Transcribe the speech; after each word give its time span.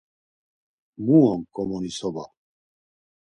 Mu 1.03 1.17
on 1.31 1.41
ǩomonisoba? 1.53 2.23